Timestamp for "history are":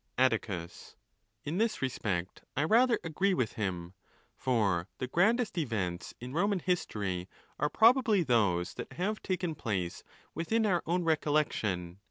6.57-7.69